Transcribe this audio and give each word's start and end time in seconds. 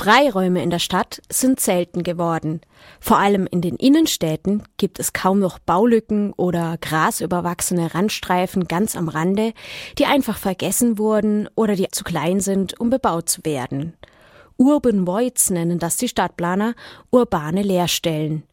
Freiräume 0.00 0.62
in 0.62 0.70
der 0.70 0.78
Stadt 0.78 1.20
sind 1.28 1.60
selten 1.60 2.02
geworden. 2.02 2.62
Vor 3.00 3.18
allem 3.18 3.46
in 3.46 3.60
den 3.60 3.76
Innenstädten 3.76 4.62
gibt 4.78 4.98
es 4.98 5.12
kaum 5.12 5.40
noch 5.40 5.58
Baulücken 5.58 6.32
oder 6.32 6.78
grasüberwachsene 6.80 7.94
Randstreifen 7.94 8.66
ganz 8.66 8.96
am 8.96 9.10
Rande, 9.10 9.52
die 9.98 10.06
einfach 10.06 10.38
vergessen 10.38 10.96
wurden 10.96 11.50
oder 11.54 11.76
die 11.76 11.86
zu 11.88 12.02
klein 12.02 12.40
sind, 12.40 12.80
um 12.80 12.88
bebaut 12.88 13.28
zu 13.28 13.44
werden. 13.44 13.92
Urban 14.56 15.06
Voids 15.06 15.50
nennen 15.50 15.78
das 15.78 15.98
die 15.98 16.08
Stadtplaner 16.08 16.74
urbane 17.10 17.62
Leerstellen. 17.62 18.44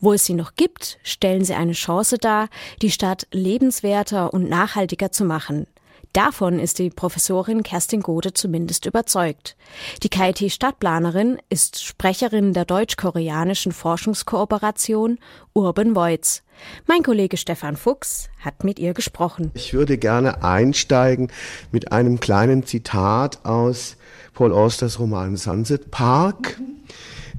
Wo 0.00 0.12
es 0.12 0.24
sie 0.24 0.34
noch 0.34 0.56
gibt, 0.56 0.98
stellen 1.04 1.44
sie 1.44 1.54
eine 1.54 1.74
Chance 1.74 2.18
dar, 2.18 2.48
die 2.82 2.90
Stadt 2.90 3.28
lebenswerter 3.30 4.34
und 4.34 4.48
nachhaltiger 4.48 5.12
zu 5.12 5.24
machen. 5.24 5.68
Davon 6.12 6.58
ist 6.58 6.78
die 6.78 6.90
Professorin 6.90 7.62
Kerstin 7.62 8.00
Gode 8.00 8.32
zumindest 8.32 8.86
überzeugt. 8.86 9.56
Die 10.02 10.08
KIT-Stadtplanerin 10.08 11.38
ist 11.48 11.82
Sprecherin 11.82 12.52
der 12.52 12.64
deutsch-koreanischen 12.64 13.72
Forschungskooperation 13.72 15.18
Urban 15.52 15.94
Voids. 15.94 16.42
Mein 16.86 17.02
Kollege 17.02 17.36
Stefan 17.36 17.76
Fuchs 17.76 18.28
hat 18.40 18.64
mit 18.64 18.78
ihr 18.78 18.94
gesprochen. 18.94 19.50
Ich 19.54 19.74
würde 19.74 19.98
gerne 19.98 20.42
einsteigen 20.42 21.30
mit 21.70 21.92
einem 21.92 22.20
kleinen 22.20 22.64
Zitat 22.64 23.44
aus 23.44 23.96
Paul 24.34 24.52
Austers 24.52 24.98
Roman 24.98 25.36
Sunset 25.36 25.90
Park. 25.90 26.58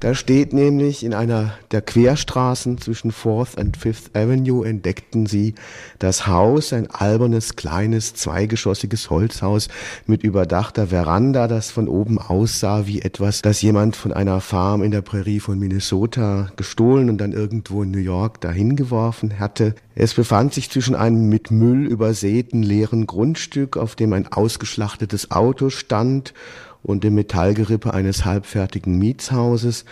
Da 0.00 0.14
steht 0.14 0.52
nämlich 0.52 1.02
in 1.02 1.12
einer 1.12 1.54
der 1.72 1.82
Querstraßen 1.82 2.78
zwischen 2.78 3.10
Fourth 3.10 3.58
and 3.58 3.76
Fifth 3.76 4.14
Avenue 4.16 4.64
entdeckten 4.64 5.26
sie 5.26 5.56
das 5.98 6.28
Haus, 6.28 6.72
ein 6.72 6.88
albernes, 6.88 7.56
kleines, 7.56 8.14
zweigeschossiges 8.14 9.10
Holzhaus 9.10 9.66
mit 10.06 10.22
überdachter 10.22 10.88
Veranda, 10.88 11.48
das 11.48 11.72
von 11.72 11.88
oben 11.88 12.20
aussah 12.20 12.86
wie 12.86 13.02
etwas, 13.02 13.42
das 13.42 13.60
jemand 13.60 13.96
von 13.96 14.12
einer 14.12 14.40
Farm 14.40 14.84
in 14.84 14.92
der 14.92 15.02
Prärie 15.02 15.40
von 15.40 15.58
Minnesota 15.58 16.52
gestohlen 16.54 17.10
und 17.10 17.18
dann 17.18 17.32
irgendwo 17.32 17.82
in 17.82 17.90
New 17.90 17.98
York 17.98 18.40
dahin 18.40 18.76
geworfen 18.76 19.40
hatte. 19.40 19.74
Es 19.96 20.14
befand 20.14 20.54
sich 20.54 20.70
zwischen 20.70 20.94
einem 20.94 21.28
mit 21.28 21.50
Müll 21.50 21.86
übersäten 21.86 22.62
leeren 22.62 23.08
Grundstück, 23.08 23.76
auf 23.76 23.96
dem 23.96 24.12
ein 24.12 24.28
ausgeschlachtetes 24.28 25.32
Auto 25.32 25.70
stand 25.70 26.34
und 26.82 27.04
dem 27.04 27.14
Metallgerippe 27.14 27.92
eines 27.92 28.24
halbfertigen 28.24 28.98
Mietshauses, 28.98 29.84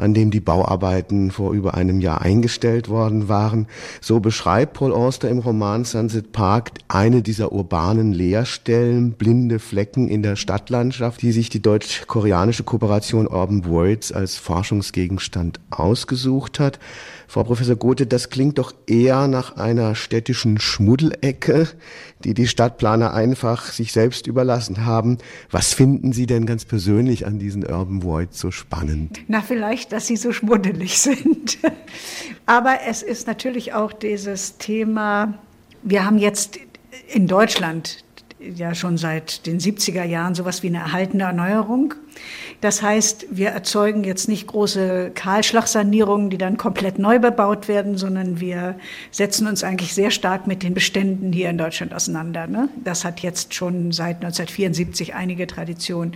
an 0.00 0.14
dem 0.14 0.30
die 0.30 0.40
Bauarbeiten 0.40 1.30
vor 1.30 1.52
über 1.52 1.74
einem 1.74 2.00
Jahr 2.00 2.22
eingestellt 2.22 2.88
worden 2.88 3.28
waren. 3.28 3.66
So 4.00 4.20
beschreibt 4.20 4.74
Paul 4.74 4.92
Auster 4.92 5.28
im 5.28 5.38
Roman 5.38 5.84
Sunset 5.84 6.32
Park 6.32 6.70
eine 6.88 7.22
dieser 7.22 7.52
urbanen 7.52 8.12
Leerstellen, 8.12 9.12
blinde 9.12 9.58
Flecken 9.58 10.08
in 10.08 10.22
der 10.22 10.36
Stadtlandschaft, 10.36 11.22
die 11.22 11.32
sich 11.32 11.48
die 11.50 11.62
deutsch-koreanische 11.62 12.64
Kooperation 12.64 13.26
Urban 13.26 13.64
Worlds 13.66 14.12
als 14.12 14.36
Forschungsgegenstand 14.36 15.60
ausgesucht 15.70 16.58
hat. 16.58 16.78
Frau 17.30 17.44
Professor 17.44 17.76
Gothe, 17.76 18.06
das 18.06 18.28
klingt 18.28 18.58
doch 18.58 18.74
eher 18.88 19.28
nach 19.28 19.56
einer 19.56 19.94
städtischen 19.94 20.58
Schmuddelecke, 20.58 21.68
die 22.24 22.34
die 22.34 22.48
Stadtplaner 22.48 23.14
einfach 23.14 23.66
sich 23.66 23.92
selbst 23.92 24.26
überlassen 24.26 24.84
haben. 24.84 25.18
Was 25.48 25.72
finden 25.72 26.12
Sie 26.12 26.26
denn 26.26 26.44
ganz 26.44 26.64
persönlich 26.64 27.26
an 27.26 27.38
diesen 27.38 27.64
Urban 27.64 28.02
Voids 28.02 28.40
so 28.40 28.50
spannend? 28.50 29.20
Na, 29.28 29.42
vielleicht, 29.42 29.89
dass 29.90 30.06
sie 30.06 30.16
so 30.16 30.32
schmuddelig 30.32 30.98
sind. 30.98 31.58
Aber 32.46 32.80
es 32.86 33.02
ist 33.02 33.26
natürlich 33.26 33.74
auch 33.74 33.92
dieses 33.92 34.56
Thema, 34.58 35.34
wir 35.82 36.04
haben 36.04 36.18
jetzt 36.18 36.58
in 37.08 37.26
Deutschland 37.26 38.04
ja 38.54 38.74
schon 38.74 38.96
seit 38.96 39.46
den 39.46 39.58
70er 39.58 40.04
Jahren 40.04 40.34
sowas 40.34 40.62
wie 40.62 40.68
eine 40.68 40.78
erhaltene 40.78 41.24
Erneuerung. 41.24 41.94
Das 42.60 42.82
heißt, 42.82 43.26
wir 43.30 43.50
erzeugen 43.50 44.04
jetzt 44.04 44.28
nicht 44.28 44.46
große 44.46 45.12
Kahlschlagsanierungen, 45.14 46.28
die 46.28 46.38
dann 46.38 46.56
komplett 46.56 46.98
neu 46.98 47.18
bebaut 47.18 47.68
werden, 47.68 47.96
sondern 47.96 48.40
wir 48.40 48.76
setzen 49.10 49.46
uns 49.46 49.64
eigentlich 49.64 49.94
sehr 49.94 50.10
stark 50.10 50.46
mit 50.46 50.62
den 50.62 50.74
Beständen 50.74 51.32
hier 51.32 51.48
in 51.48 51.58
Deutschland 51.58 51.94
auseinander. 51.94 52.46
Ne? 52.46 52.68
Das 52.82 53.04
hat 53.04 53.20
jetzt 53.20 53.54
schon 53.54 53.92
seit 53.92 54.16
1974 54.16 55.14
einige 55.14 55.46
Tradition. 55.46 56.12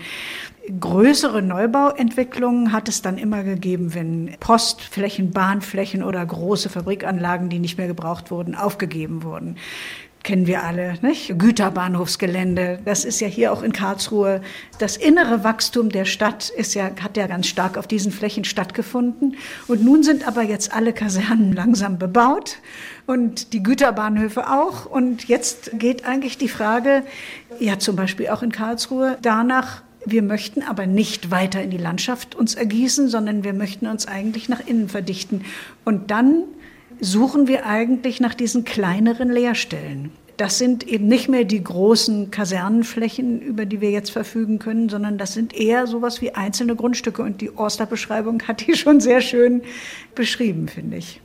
Größere 0.80 1.42
Neubauentwicklungen 1.42 2.72
hat 2.72 2.88
es 2.88 3.02
dann 3.02 3.18
immer 3.18 3.42
gegeben, 3.44 3.94
wenn 3.94 4.34
Postflächen, 4.40 5.30
Bahnflächen 5.30 6.02
oder 6.02 6.24
große 6.24 6.70
Fabrikanlagen, 6.70 7.50
die 7.50 7.58
nicht 7.58 7.76
mehr 7.76 7.86
gebraucht 7.86 8.30
wurden, 8.30 8.54
aufgegeben 8.54 9.22
wurden 9.22 9.56
kennen 10.24 10.46
wir 10.46 10.64
alle, 10.64 10.94
nicht? 11.02 11.38
Güterbahnhofsgelände. 11.38 12.80
Das 12.84 13.04
ist 13.04 13.20
ja 13.20 13.28
hier 13.28 13.52
auch 13.52 13.62
in 13.62 13.72
Karlsruhe. 13.72 14.40
Das 14.78 14.96
innere 14.96 15.44
Wachstum 15.44 15.90
der 15.90 16.06
Stadt 16.06 16.48
ist 16.48 16.74
ja, 16.74 16.90
hat 17.00 17.16
ja 17.16 17.26
ganz 17.26 17.46
stark 17.46 17.76
auf 17.76 17.86
diesen 17.86 18.10
Flächen 18.10 18.44
stattgefunden. 18.44 19.36
Und 19.68 19.84
nun 19.84 20.02
sind 20.02 20.26
aber 20.26 20.42
jetzt 20.42 20.74
alle 20.74 20.92
Kasernen 20.92 21.52
langsam 21.54 21.98
bebaut 21.98 22.56
und 23.06 23.52
die 23.52 23.62
Güterbahnhöfe 23.62 24.50
auch. 24.50 24.86
Und 24.86 25.28
jetzt 25.28 25.78
geht 25.78 26.06
eigentlich 26.06 26.38
die 26.38 26.48
Frage, 26.48 27.04
ja 27.60 27.78
zum 27.78 27.94
Beispiel 27.94 28.28
auch 28.30 28.42
in 28.42 28.50
Karlsruhe, 28.50 29.18
danach, 29.20 29.82
wir 30.06 30.22
möchten 30.22 30.62
aber 30.62 30.86
nicht 30.86 31.30
weiter 31.30 31.62
in 31.62 31.70
die 31.70 31.78
Landschaft 31.78 32.34
uns 32.34 32.54
ergießen, 32.54 33.08
sondern 33.08 33.44
wir 33.44 33.52
möchten 33.52 33.86
uns 33.86 34.06
eigentlich 34.06 34.48
nach 34.48 34.66
innen 34.66 34.88
verdichten. 34.88 35.44
Und 35.84 36.10
dann 36.10 36.44
suchen 37.00 37.46
wir 37.48 37.66
eigentlich 37.66 38.20
nach 38.20 38.34
diesen 38.34 38.64
kleineren 38.64 39.30
Leerstellen. 39.30 40.12
Das 40.36 40.58
sind 40.58 40.86
eben 40.86 41.06
nicht 41.06 41.28
mehr 41.28 41.44
die 41.44 41.62
großen 41.62 42.30
Kasernenflächen, 42.32 43.40
über 43.40 43.66
die 43.66 43.80
wir 43.80 43.90
jetzt 43.90 44.10
verfügen 44.10 44.58
können, 44.58 44.88
sondern 44.88 45.16
das 45.16 45.32
sind 45.32 45.54
eher 45.54 45.86
sowas 45.86 46.20
wie 46.20 46.32
einzelne 46.32 46.74
Grundstücke. 46.74 47.22
Und 47.22 47.40
die 47.40 47.56
Orster-Beschreibung 47.56 48.42
hat 48.42 48.66
die 48.66 48.74
schon 48.74 49.00
sehr 49.00 49.20
schön 49.20 49.62
beschrieben, 50.14 50.66
finde 50.66 50.96
ich. 50.96 51.20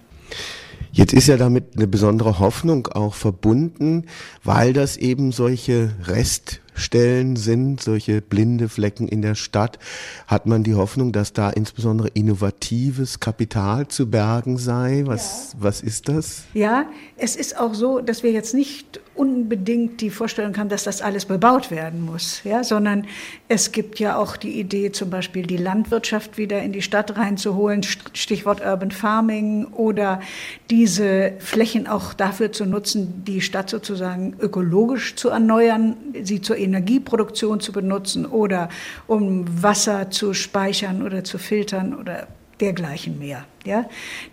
Jetzt 0.91 1.13
ist 1.13 1.28
ja 1.28 1.38
damit 1.38 1.75
eine 1.75 1.88
besondere 1.88 2.40
Hoffnung 2.40 2.88
auch 2.88 3.13
verbunden, 3.13 4.06
weil 4.44 4.74
das 4.74 4.97
eben 4.97 5.31
solche 5.31 5.91
Rest 6.06 6.62
Stellen 6.79 7.35
sind, 7.35 7.81
solche 7.81 8.22
blinde 8.22 8.69
Flecken 8.69 9.07
in 9.07 9.22
der 9.22 9.35
Stadt, 9.35 9.79
hat 10.28 10.45
man 10.45 10.63
die 10.63 10.75
Hoffnung, 10.75 11.12
dass 11.12 11.34
da 11.34 11.50
insbesondere 11.50 12.09
innovatives 12.09 13.19
Kapital 13.19 13.88
zu 13.88 14.09
bergen 14.09 14.57
sei. 14.57 15.03
Was, 15.06 15.53
ja. 15.53 15.59
was 15.63 15.81
ist 15.81 16.09
das? 16.09 16.44
Ja, 16.53 16.85
es 17.17 17.35
ist 17.35 17.57
auch 17.59 17.73
so, 17.73 18.00
dass 18.00 18.23
wir 18.23 18.31
jetzt 18.31 18.53
nicht 18.53 19.00
unbedingt 19.19 20.00
die 20.00 20.09
Vorstellung 20.09 20.56
haben, 20.57 20.69
dass 20.69 20.85
das 20.85 21.01
alles 21.01 21.25
bebaut 21.25 21.72
werden 21.72 22.06
muss, 22.06 22.41
ja, 22.45 22.63
sondern 22.63 23.06
es 23.50 23.73
gibt 23.73 24.00
ja 24.00 24.16
auch 24.16 24.38
die 24.38 24.57
Idee, 24.57 24.94
zum 24.94 25.09
Beispiel 25.09 25.46
die 25.46 25.57
Landwirtschaft 25.57 26.38
wieder 26.38 26.61
in 26.61 26.72
die 26.72 26.81
Stadt 26.81 27.17
reinzuholen, 27.17 27.84
Stichwort 27.84 28.61
Urban 28.66 28.91
Farming 28.91 29.66
oder 29.66 30.22
diese 30.69 31.34
Flächen 31.40 31.85
auch 31.85 32.13
dafür 32.13 32.53
zu 32.53 32.66
nutzen, 32.66 33.25
die 33.25 33.41
Stadt 33.41 33.69
sozusagen 33.69 34.35
ökologisch 34.40 35.16
zu 35.16 35.28
erneuern, 35.28 35.97
sie 36.23 36.40
zur 36.40 36.56
Energieproduktion 36.69 37.59
zu 37.59 37.72
benutzen 37.72 38.25
oder 38.25 38.69
um 39.07 39.46
Wasser 39.62 40.12
zu 40.12 40.34
speichern 40.34 41.03
oder 41.03 41.24
zu 41.24 41.38
filtern 41.38 41.94
oder 41.94 42.28
dergleichen 42.59 43.19
mehr. 43.19 43.46
Ja? 43.66 43.85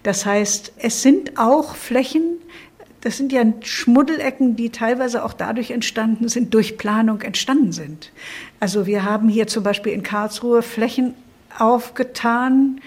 Das 0.02 0.26
heißt, 0.26 0.72
es 0.78 1.02
sind 1.02 1.38
auch 1.38 1.74
Flächen, 1.74 2.38
das 3.00 3.16
sind 3.16 3.32
ja 3.32 3.44
Schmuddelecken, 3.60 4.56
die 4.56 4.70
teilweise 4.70 5.24
auch 5.24 5.32
dadurch 5.32 5.70
entstanden 5.70 6.28
sind, 6.28 6.52
durch 6.54 6.76
Planung 6.76 7.22
entstanden 7.22 7.72
sind. 7.72 8.10
Also 8.58 8.86
wir 8.86 9.04
haben 9.04 9.28
hier 9.28 9.46
zum 9.46 9.62
Beispiel 9.62 9.92
in 9.92 10.02
Karlsruhe 10.02 10.62
Flächen 10.62 11.14
aufgetan, 11.58 12.80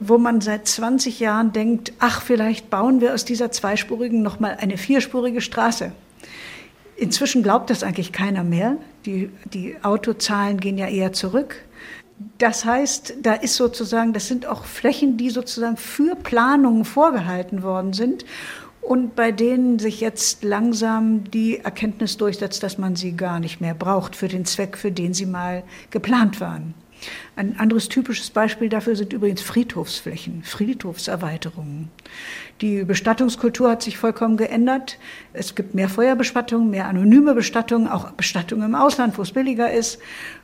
wo 0.00 0.18
man 0.18 0.40
seit 0.40 0.66
20 0.66 1.20
Jahren 1.20 1.52
denkt, 1.52 1.92
ach, 1.98 2.22
vielleicht 2.22 2.70
bauen 2.70 3.00
wir 3.00 3.14
aus 3.14 3.24
dieser 3.24 3.52
zweispurigen 3.52 4.22
nochmal 4.22 4.56
eine 4.58 4.76
vierspurige 4.76 5.40
Straße. 5.40 5.92
Inzwischen 7.00 7.42
glaubt 7.42 7.70
das 7.70 7.82
eigentlich 7.82 8.12
keiner 8.12 8.44
mehr. 8.44 8.76
Die, 9.06 9.30
die 9.54 9.74
Autozahlen 9.82 10.60
gehen 10.60 10.76
ja 10.76 10.86
eher 10.86 11.14
zurück. 11.14 11.56
Das 12.36 12.66
heißt, 12.66 13.14
da 13.22 13.32
ist 13.32 13.54
sozusagen, 13.54 14.12
das 14.12 14.28
sind 14.28 14.44
auch 14.44 14.66
Flächen, 14.66 15.16
die 15.16 15.30
sozusagen 15.30 15.78
für 15.78 16.14
Planungen 16.14 16.84
vorgehalten 16.84 17.62
worden 17.62 17.94
sind 17.94 18.26
und 18.82 19.16
bei 19.16 19.32
denen 19.32 19.78
sich 19.78 20.02
jetzt 20.02 20.44
langsam 20.44 21.24
die 21.30 21.60
Erkenntnis 21.60 22.18
durchsetzt, 22.18 22.62
dass 22.62 22.76
man 22.76 22.96
sie 22.96 23.16
gar 23.16 23.40
nicht 23.40 23.62
mehr 23.62 23.72
braucht 23.72 24.14
für 24.14 24.28
den 24.28 24.44
Zweck, 24.44 24.76
für 24.76 24.92
den 24.92 25.14
sie 25.14 25.24
mal 25.24 25.62
geplant 25.90 26.38
waren. 26.38 26.74
Ein 27.36 27.58
anderes 27.58 27.88
typisches 27.88 28.30
Beispiel 28.30 28.68
dafür 28.68 28.96
sind 28.96 29.12
übrigens 29.12 29.40
Friedhofsflächen, 29.40 30.42
Friedhofserweiterungen. 30.42 31.88
Die 32.60 32.84
Bestattungskultur 32.84 33.70
hat 33.70 33.82
sich 33.82 33.96
vollkommen 33.96 34.36
geändert. 34.36 34.98
Es 35.32 35.54
gibt 35.54 35.74
mehr 35.74 35.88
Feuerbestattung, 35.88 36.68
mehr 36.68 36.86
anonyme 36.86 37.34
Bestattungen, 37.34 37.88
auch 37.88 38.10
Bestattungen 38.12 38.66
im 38.66 38.74
Ausland, 38.74 39.16
wo 39.16 39.22
es 39.22 39.32
billiger 39.32 39.72
ist. 39.72 39.98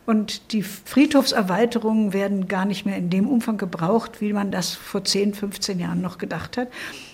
Und 0.07 0.53
die 0.53 0.63
Friedhofserweiterungen 0.63 2.13
werden 2.13 2.49
gar 2.49 2.65
nicht 2.65 2.87
mehr 2.87 2.97
in 2.97 3.11
dem 3.11 3.29
Umfang 3.29 3.59
gebraucht, 3.59 4.21
wie 4.21 4.33
man 4.33 4.51
das 4.51 4.75
vor 4.75 5.05
10, 5.05 5.35
15 5.35 5.79
Jahren 5.79 6.01
noch 6.01 6.17
gedacht 6.17 6.57
hat. 6.57 6.69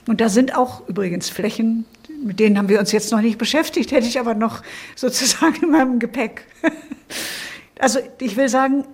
Und 0.07 0.21
da 0.21 0.29
sind 0.29 0.55
auch 0.55 0.87
übrigens 0.89 1.29
Flächen, 1.29 1.87
mit 2.25 2.39
denen 2.39 2.59
haben 2.59 2.69
wir 2.69 2.79
uns 2.79 2.93
jetzt 2.93 3.11
noch 3.11 3.21
nicht 3.21 3.39
beschäftigt, 3.39 3.91
hätte 3.91 4.07
ich 4.07 4.21
aber 4.21 4.35
noch 4.35 4.63
sozusagen 4.95 5.63
in 5.63 5.71
meinem 5.71 5.99
Gepäck. 5.99 6.47
Also 7.79 7.99
ich 8.21 8.37
will 8.37 8.49
sagen, 8.49 8.85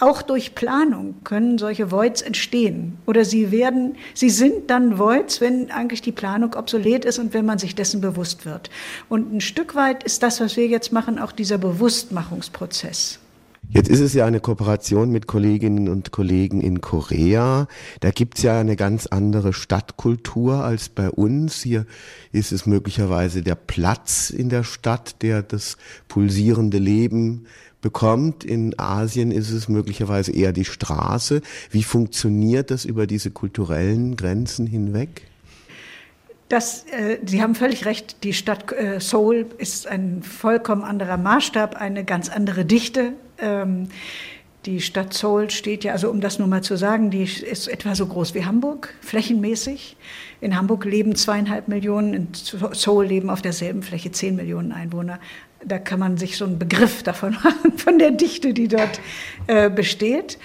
auch 0.00 0.22
durch 0.22 0.54
Planung 0.54 1.16
können 1.24 1.58
solche 1.58 1.90
Voids 1.90 2.22
entstehen. 2.22 2.98
Oder 3.06 3.24
sie 3.24 3.50
werden, 3.50 3.96
sie 4.14 4.30
sind 4.30 4.70
dann 4.70 4.98
Voids, 4.98 5.40
wenn 5.40 5.70
eigentlich 5.70 6.02
die 6.02 6.12
Planung 6.12 6.54
obsolet 6.54 7.04
ist 7.04 7.18
und 7.18 7.34
wenn 7.34 7.46
man 7.46 7.58
sich 7.58 7.74
dessen 7.74 8.00
bewusst 8.00 8.46
wird. 8.46 8.70
Und 9.08 9.32
ein 9.32 9.40
Stück 9.40 9.74
weit 9.74 10.04
ist 10.04 10.22
das, 10.22 10.40
was 10.40 10.56
wir 10.56 10.66
jetzt 10.66 10.92
machen, 10.92 11.18
auch 11.18 11.32
dieser 11.32 11.58
Bewusstmachungsprozess. 11.58 13.18
Jetzt 13.68 13.88
ist 13.88 14.00
es 14.00 14.14
ja 14.14 14.24
eine 14.24 14.40
Kooperation 14.40 15.10
mit 15.10 15.26
Kolleginnen 15.26 15.88
und 15.88 16.12
Kollegen 16.12 16.60
in 16.60 16.80
Korea. 16.80 17.66
Da 18.00 18.10
gibt's 18.10 18.42
ja 18.42 18.58
eine 18.58 18.76
ganz 18.76 19.06
andere 19.06 19.52
Stadtkultur 19.52 20.64
als 20.64 20.88
bei 20.88 21.10
uns. 21.10 21.62
Hier 21.62 21.84
ist 22.32 22.52
es 22.52 22.66
möglicherweise 22.66 23.42
der 23.42 23.56
Platz 23.56 24.30
in 24.30 24.48
der 24.48 24.62
Stadt, 24.62 25.20
der 25.22 25.42
das 25.42 25.76
pulsierende 26.08 26.78
Leben 26.78 27.46
bekommt. 27.80 28.44
In 28.44 28.78
Asien 28.78 29.30
ist 29.32 29.50
es 29.50 29.68
möglicherweise 29.68 30.32
eher 30.32 30.52
die 30.52 30.64
Straße. 30.64 31.42
Wie 31.70 31.82
funktioniert 31.82 32.70
das 32.70 32.84
über 32.84 33.06
diese 33.06 33.30
kulturellen 33.30 34.16
Grenzen 34.16 34.66
hinweg? 34.66 35.22
Das, 36.48 36.84
äh, 36.92 37.18
Sie 37.26 37.42
haben 37.42 37.56
völlig 37.56 37.84
recht, 37.86 38.22
die 38.22 38.32
Stadt 38.32 38.72
äh, 38.72 39.00
Seoul 39.00 39.46
ist 39.58 39.88
ein 39.88 40.22
vollkommen 40.22 40.84
anderer 40.84 41.16
Maßstab, 41.16 41.74
eine 41.74 42.04
ganz 42.04 42.28
andere 42.28 42.64
Dichte. 42.64 43.14
Ähm, 43.38 43.88
die 44.66 44.80
Stadt 44.80 45.14
Seoul 45.14 45.48
steht 45.50 45.84
ja, 45.84 45.92
also 45.92 46.10
um 46.10 46.20
das 46.20 46.40
nur 46.40 46.48
mal 46.48 46.62
zu 46.62 46.76
sagen, 46.76 47.10
die 47.10 47.22
ist 47.22 47.68
etwa 47.68 47.94
so 47.94 48.06
groß 48.06 48.34
wie 48.34 48.44
Hamburg, 48.44 48.92
flächenmäßig. 49.00 49.96
In 50.40 50.56
Hamburg 50.56 50.84
leben 50.84 51.14
zweieinhalb 51.14 51.68
Millionen, 51.68 52.14
in 52.14 52.28
Seoul 52.32 53.06
leben 53.06 53.30
auf 53.30 53.42
derselben 53.42 53.84
Fläche 53.84 54.10
zehn 54.10 54.34
Millionen 54.34 54.72
Einwohner. 54.72 55.20
Da 55.64 55.78
kann 55.78 56.00
man 56.00 56.16
sich 56.16 56.36
so 56.36 56.44
einen 56.44 56.58
Begriff 56.58 57.02
davon 57.04 57.34
machen, 57.34 57.78
von 57.78 58.00
der 58.00 58.10
Dichte, 58.10 58.54
die 58.54 58.66
dort 58.66 59.00
äh, 59.46 59.70
besteht, 59.70 60.36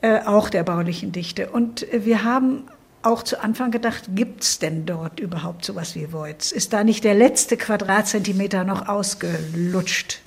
äh, 0.00 0.20
auch 0.20 0.48
der 0.48 0.62
baulichen 0.62 1.12
Dichte. 1.12 1.50
Und 1.50 1.86
wir 1.92 2.24
haben 2.24 2.64
auch 3.02 3.22
zu 3.22 3.42
Anfang 3.42 3.70
gedacht, 3.70 4.04
gibt 4.14 4.42
es 4.42 4.58
denn 4.58 4.86
dort 4.86 5.20
überhaupt 5.20 5.64
sowas 5.64 5.94
wie 5.94 6.12
Voids? 6.12 6.52
Ist 6.52 6.72
da 6.72 6.82
nicht 6.82 7.04
der 7.04 7.14
letzte 7.14 7.56
Quadratzentimeter 7.58 8.64
noch 8.64 8.88
ausgelutscht? 8.88 10.20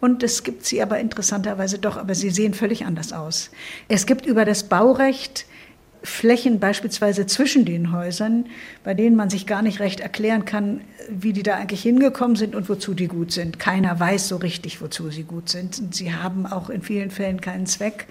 Und 0.00 0.22
es 0.22 0.42
gibt 0.42 0.64
sie 0.64 0.82
aber 0.82 0.98
interessanterweise 0.98 1.78
doch, 1.78 1.96
aber 1.96 2.14
sie 2.14 2.30
sehen 2.30 2.54
völlig 2.54 2.86
anders 2.86 3.12
aus. 3.12 3.50
Es 3.88 4.06
gibt 4.06 4.26
über 4.26 4.44
das 4.44 4.64
Baurecht 4.64 5.46
Flächen 6.02 6.60
beispielsweise 6.60 7.26
zwischen 7.26 7.64
den 7.64 7.92
Häusern, 7.92 8.46
bei 8.84 8.94
denen 8.94 9.16
man 9.16 9.28
sich 9.28 9.46
gar 9.46 9.60
nicht 9.60 9.80
recht 9.80 10.00
erklären 10.00 10.44
kann, 10.44 10.80
wie 11.10 11.32
die 11.32 11.42
da 11.42 11.56
eigentlich 11.56 11.82
hingekommen 11.82 12.36
sind 12.36 12.54
und 12.54 12.68
wozu 12.68 12.94
die 12.94 13.08
gut 13.08 13.32
sind. 13.32 13.58
Keiner 13.58 13.98
weiß 14.00 14.28
so 14.28 14.36
richtig, 14.36 14.80
wozu 14.80 15.10
sie 15.10 15.24
gut 15.24 15.50
sind. 15.50 15.78
Und 15.78 15.94
sie 15.94 16.14
haben 16.14 16.46
auch 16.46 16.70
in 16.70 16.82
vielen 16.82 17.10
Fällen 17.10 17.40
keinen 17.40 17.66
Zweck, 17.66 18.06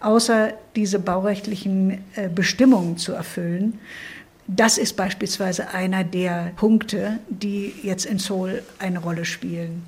außer 0.00 0.54
diese 0.76 0.98
baurechtlichen 0.98 1.98
äh, 2.14 2.28
Bestimmungen 2.34 2.96
zu 2.96 3.12
erfüllen. 3.12 3.78
Das 4.46 4.78
ist 4.78 4.96
beispielsweise 4.96 5.74
einer 5.74 6.04
der 6.04 6.52
Punkte, 6.56 7.18
die 7.28 7.74
jetzt 7.82 8.06
in 8.06 8.18
Seoul 8.18 8.62
eine 8.78 9.00
Rolle 9.00 9.24
spielen. 9.24 9.82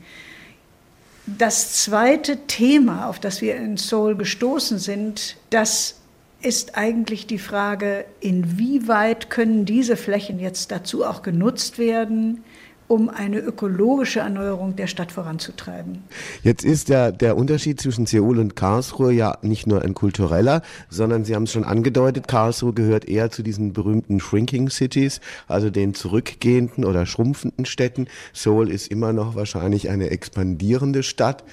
Das 1.37 1.73
zweite 1.73 2.47
Thema, 2.47 3.09
auf 3.09 3.19
das 3.19 3.43
wir 3.43 3.57
in 3.57 3.77
Seoul 3.77 4.17
gestoßen 4.17 4.79
sind, 4.79 5.37
das 5.51 5.97
ist 6.41 6.77
eigentlich 6.77 7.27
die 7.27 7.39
Frage, 7.39 8.05
inwieweit 8.21 9.29
können 9.29 9.65
diese 9.65 9.97
Flächen 9.97 10.39
jetzt 10.39 10.71
dazu 10.71 11.05
auch 11.05 11.23
genutzt 11.23 11.79
werden, 11.79 12.45
um 12.89 13.09
eine 13.11 13.39
ökologische 13.39 14.21
Erneuerung 14.21 14.75
der 14.77 14.87
Stadt 14.87 15.13
voranzutreiben. 15.13 16.03
Jetzt 16.43 16.65
ist 16.65 16.89
der, 16.89 17.13
der 17.13 17.37
Unterschied 17.37 17.81
zwischen 17.81 18.07
Seoul 18.07 18.39
und 18.39 18.57
Karlsruhe 18.57 19.13
ja 19.13 19.39
nicht 19.43 19.67
nur 19.67 19.83
ein 19.83 19.95
kultureller, 19.95 20.63
sondern 20.89 21.25
Sie 21.25 21.35
haben 21.35 21.45
es 21.45 21.53
schon 21.53 21.65
angedeutet, 21.65 22.29
Karlsruhe 22.29 22.73
gehört 22.73 23.07
eher 23.07 23.31
zu 23.31 23.43
diesen 23.43 23.75
berühmten 23.75 24.21
Shrinking 24.21 24.71
Cities, 24.71 25.21
also 25.47 25.71
den 25.71 25.95
zurückgehenden 25.95 26.85
oder 26.85 27.07
schrumpfenden 27.07 27.67
Städten. 27.67 28.09
Seoul 28.33 28.71
ist 28.71 28.91
immer 28.91 29.13
noch 29.13 29.35
wahrscheinlich 29.35 29.91
eine 29.91 30.11
expandierende 30.11 31.03
Stadt 31.03 31.45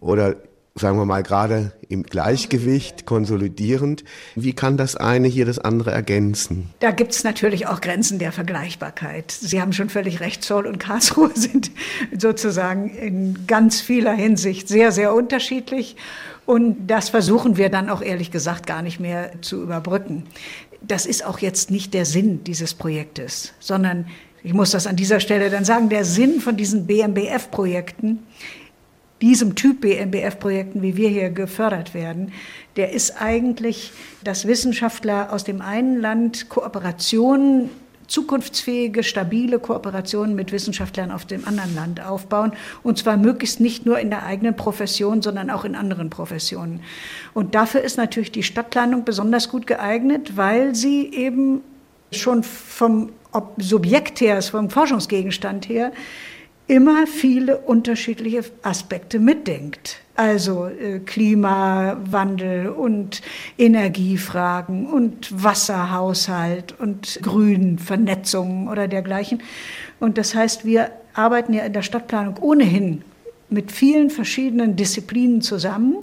oder 0.00 0.36
sagen 0.78 0.98
wir 0.98 1.04
mal, 1.04 1.22
gerade 1.22 1.72
im 1.88 2.02
Gleichgewicht, 2.02 3.06
konsolidierend. 3.06 4.04
Wie 4.34 4.52
kann 4.52 4.76
das 4.76 4.96
eine 4.96 5.28
hier 5.28 5.46
das 5.46 5.58
andere 5.58 5.90
ergänzen? 5.90 6.70
Da 6.80 6.90
gibt 6.90 7.12
es 7.12 7.24
natürlich 7.24 7.66
auch 7.66 7.80
Grenzen 7.80 8.18
der 8.18 8.32
Vergleichbarkeit. 8.32 9.30
Sie 9.30 9.60
haben 9.60 9.72
schon 9.72 9.88
völlig 9.88 10.20
recht, 10.20 10.44
Seoul 10.44 10.66
und 10.66 10.78
Karlsruhe 10.78 11.30
sind 11.34 11.70
sozusagen 12.16 12.90
in 12.90 13.46
ganz 13.46 13.80
vieler 13.80 14.12
Hinsicht 14.12 14.68
sehr, 14.68 14.92
sehr 14.92 15.14
unterschiedlich. 15.14 15.96
Und 16.46 16.86
das 16.86 17.10
versuchen 17.10 17.56
wir 17.56 17.68
dann 17.68 17.90
auch 17.90 18.00
ehrlich 18.00 18.30
gesagt 18.30 18.66
gar 18.66 18.82
nicht 18.82 19.00
mehr 19.00 19.32
zu 19.42 19.62
überbrücken. 19.62 20.24
Das 20.80 21.06
ist 21.06 21.24
auch 21.24 21.40
jetzt 21.40 21.70
nicht 21.70 21.92
der 21.92 22.06
Sinn 22.06 22.44
dieses 22.44 22.72
Projektes, 22.74 23.52
sondern 23.58 24.06
ich 24.42 24.54
muss 24.54 24.70
das 24.70 24.86
an 24.86 24.96
dieser 24.96 25.20
Stelle 25.20 25.50
dann 25.50 25.64
sagen, 25.64 25.88
der 25.88 26.04
Sinn 26.04 26.40
von 26.40 26.56
diesen 26.56 26.86
BMBF-Projekten 26.86 28.20
diesem 29.20 29.54
Typ 29.54 29.80
BMBF-Projekten, 29.80 30.82
wie 30.82 30.96
wir 30.96 31.08
hier 31.08 31.30
gefördert 31.30 31.94
werden, 31.94 32.32
der 32.76 32.92
ist 32.92 33.20
eigentlich, 33.20 33.92
dass 34.22 34.46
Wissenschaftler 34.46 35.32
aus 35.32 35.44
dem 35.44 35.60
einen 35.60 36.00
Land 36.00 36.48
Kooperationen 36.48 37.70
zukunftsfähige, 38.08 39.02
stabile 39.02 39.58
Kooperationen 39.58 40.34
mit 40.34 40.50
Wissenschaftlern 40.50 41.10
auf 41.10 41.26
dem 41.26 41.46
anderen 41.46 41.74
Land 41.74 42.00
aufbauen. 42.04 42.52
Und 42.82 42.98
zwar 42.98 43.16
möglichst 43.16 43.60
nicht 43.60 43.86
nur 43.86 43.98
in 43.98 44.10
der 44.10 44.24
eigenen 44.24 44.56
Profession, 44.56 45.22
sondern 45.22 45.50
auch 45.50 45.64
in 45.64 45.76
anderen 45.76 46.10
Professionen. 46.10 46.80
Und 47.34 47.54
dafür 47.54 47.82
ist 47.82 47.98
natürlich 47.98 48.32
die 48.32 48.42
Stadtplanung 48.42 49.04
besonders 49.04 49.50
gut 49.50 49.66
geeignet, 49.66 50.36
weil 50.36 50.74
sie 50.74 51.12
eben 51.12 51.60
schon 52.10 52.42
vom 52.42 53.10
Subjekt 53.58 54.22
her, 54.22 54.40
vom 54.40 54.70
Forschungsgegenstand 54.70 55.68
her, 55.68 55.92
immer 56.68 57.06
viele 57.06 57.58
unterschiedliche 57.58 58.44
Aspekte 58.62 59.18
mitdenkt. 59.18 60.00
Also 60.14 60.66
äh, 60.66 61.00
Klimawandel 61.00 62.68
und 62.68 63.22
Energiefragen 63.56 64.86
und 64.86 65.42
Wasserhaushalt 65.42 66.78
und 66.78 67.20
Grünvernetzung 67.22 68.68
oder 68.68 68.86
dergleichen. 68.86 69.42
Und 69.98 70.18
das 70.18 70.34
heißt, 70.34 70.64
wir 70.64 70.90
arbeiten 71.14 71.54
ja 71.54 71.64
in 71.64 71.72
der 71.72 71.82
Stadtplanung 71.82 72.36
ohnehin 72.40 73.02
mit 73.48 73.72
vielen 73.72 74.10
verschiedenen 74.10 74.76
Disziplinen 74.76 75.40
zusammen. 75.40 75.96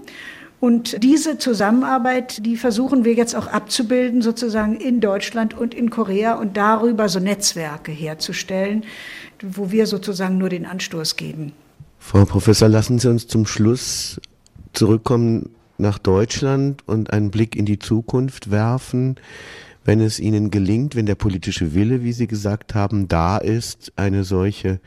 Und 0.66 1.04
diese 1.04 1.38
Zusammenarbeit, 1.38 2.44
die 2.44 2.58
versuchen 2.58 3.06
wir 3.06 3.14
jetzt 3.14 3.36
auch 3.36 3.46
abzubilden, 3.46 4.24
sozusagen 4.24 4.76
in 4.78 5.00
Deutschland 5.00 5.54
und 5.54 5.76
in 5.76 5.92
Korea 5.92 6.40
und 6.40 6.58
darüber 6.58 7.08
so 7.08 7.20
Netzwerke 7.20 7.92
herzustellen, 7.92 8.84
wo 9.44 9.70
wir 9.70 9.86
sozusagen 9.86 10.40
nur 10.40 10.50
den 10.50 10.66
Anstoß 10.66 11.18
geben. 11.18 11.52
Frau 12.00 12.26
Professor, 12.26 12.68
lassen 12.68 12.98
Sie 12.98 13.08
uns 13.08 13.28
zum 13.28 13.46
Schluss 13.46 14.20
zurückkommen 14.74 15.52
nach 15.78 16.00
Deutschland 16.00 16.82
und 16.88 17.14
einen 17.14 17.30
Blick 17.30 17.56
in 17.56 17.68
die 17.68 17.78
Zukunft 17.78 18.50
werfen. 18.50 19.18
Wenn 19.84 20.02
es 20.02 20.20
Ihnen 20.20 20.50
gelingt, 20.50 20.96
wenn 20.96 21.06
der 21.06 21.14
politische 21.14 21.76
Wille, 21.76 22.02
wie 22.02 22.12
Sie 22.12 22.26
gesagt 22.26 22.74
haben, 22.74 23.08
da 23.08 23.38
ist, 23.38 23.94
eine 23.98 24.24
solche 24.24 24.80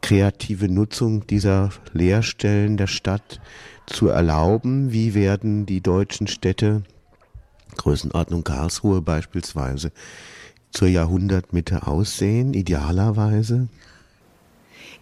kreative 0.00 0.70
Nutzung 0.70 1.26
dieser 1.26 1.68
Leerstellen 1.92 2.78
der 2.78 2.86
Stadt 2.86 3.42
zu 3.92 4.08
erlauben, 4.08 4.92
wie 4.92 5.14
werden 5.14 5.66
die 5.66 5.80
deutschen 5.80 6.26
Städte, 6.26 6.82
Größenordnung 7.76 8.44
Karlsruhe 8.44 9.02
beispielsweise, 9.02 9.92
zur 10.70 10.88
Jahrhundertmitte 10.88 11.86
aussehen, 11.86 12.54
idealerweise? 12.54 13.68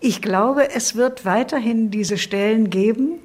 Ich 0.00 0.22
glaube, 0.22 0.70
es 0.74 0.96
wird 0.96 1.24
weiterhin 1.24 1.90
diese 1.90 2.16
Stellen 2.16 2.70
geben, 2.70 3.18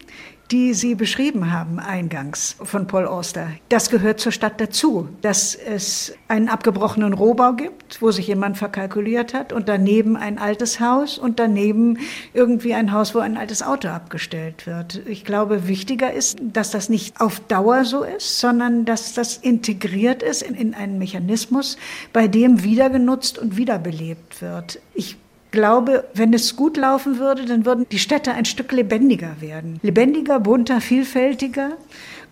die 0.52 0.74
Sie 0.74 0.96
beschrieben 0.96 1.52
haben 1.52 1.80
eingangs 1.80 2.56
von 2.62 2.86
Paul 2.88 3.08
Auster. 3.08 3.48
Das 3.70 3.90
gehört 3.90 4.20
zur 4.20 4.32
Stadt 4.32 4.62
dazu, 4.62 5.10
dass 5.22 5.56
es 5.56 6.14
einen 6.28 6.50
abgebrochenen 6.50 7.14
Rohbau 7.14 7.54
gibt, 7.54 8.02
wo 8.02 8.12
sich 8.12 8.28
jemand 8.28 8.58
verkalkuliert 8.58 9.34
hat 9.34 9.54
und 9.54 9.68
daneben 9.68 10.16
ein 10.16 10.38
altes 10.38 10.80
Haus 10.80 11.18
und 11.18 11.40
daneben 11.40 11.98
irgendwie 12.34 12.74
ein 12.76 12.92
Haus, 12.92 13.16
wo 13.16 13.20
ein 13.20 13.38
altes 13.38 13.64
Auto 13.64 13.88
abgestellt 13.88 14.68
wird. 14.68 15.02
Ich 15.08 15.26
glaube, 15.26 15.68
wichtiger 15.68 16.14
ist, 16.14 16.38
dass 16.42 16.70
das 16.72 16.90
nicht 16.90 17.20
auf 17.20 17.40
Dauer 17.40 17.84
so 17.84 18.04
ist, 18.04 18.40
sondern 18.40 18.86
dass 18.86 19.14
das 19.14 19.38
integriert 19.38 20.22
ist 20.22 20.44
in, 20.44 20.54
in 20.54 20.74
einen 20.76 21.00
Mechanismus, 21.00 21.78
bei 22.14 22.28
dem 22.28 22.64
wieder 22.64 22.90
genutzt 22.90 23.40
und 23.40 23.58
wiederbelebt 23.58 24.42
wird. 24.42 24.80
Ich 24.94 25.18
glaube, 25.56 26.06
wenn 26.14 26.34
es 26.34 26.56
gut 26.56 26.78
laufen 26.78 27.18
würde, 27.18 27.46
dann 27.46 27.66
würden 27.66 27.88
die 27.92 27.98
Städte 27.98 28.34
ein 28.34 28.46
Stück 28.46 28.72
lebendiger 28.72 29.38
werden. 29.40 29.80
Lebendiger, 29.82 30.40
bunter, 30.40 30.82
vielfältiger 30.82 31.72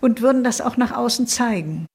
und 0.00 0.20
würden 0.20 0.44
das 0.44 0.60
auch 0.60 0.76
nach 0.76 0.92
außen 0.92 1.26
zeigen. 1.26 1.86